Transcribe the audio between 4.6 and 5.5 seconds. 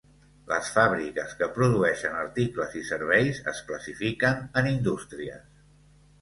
en indústries.